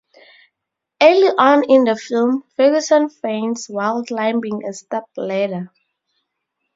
Early 0.99 1.29
on 1.37 1.63
in 1.69 1.83
the 1.83 1.95
film, 1.95 2.43
Ferguson 2.57 3.07
faints 3.11 3.69
while 3.69 4.03
climbing 4.03 4.63
a 4.67 4.73
stepladder. 4.73 5.71